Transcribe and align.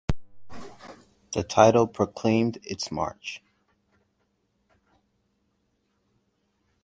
The 1.33 1.43
title 1.43 1.85
proclaimed 1.85 2.57
It's 2.63 2.91
March! 2.91 3.39